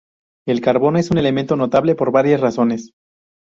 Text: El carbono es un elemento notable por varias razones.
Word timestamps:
El 0.47 0.61
carbono 0.61 0.97
es 0.97 1.11
un 1.11 1.19
elemento 1.19 1.55
notable 1.55 1.93
por 1.93 2.11
varias 2.11 2.41
razones. 2.41 2.89